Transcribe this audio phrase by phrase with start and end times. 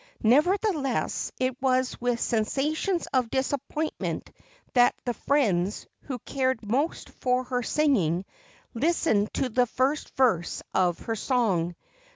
[0.23, 4.31] Nevertheless, it was with sensations of disappointment
[4.73, 8.25] that the friends, who cared most for her singing,
[8.73, 11.75] listened to the first verse of her song.